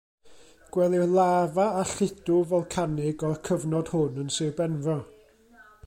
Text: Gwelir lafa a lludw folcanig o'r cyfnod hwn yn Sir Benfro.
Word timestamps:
Gwelir 0.75 1.03
lafa 1.17 1.65
a 1.81 1.83
lludw 1.91 2.39
folcanig 2.53 3.27
o'r 3.29 3.39
cyfnod 3.51 3.93
hwn 3.97 4.21
yn 4.25 4.35
Sir 4.39 4.55
Benfro. 4.63 4.99